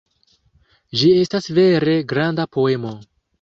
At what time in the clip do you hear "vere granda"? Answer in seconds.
1.59-2.47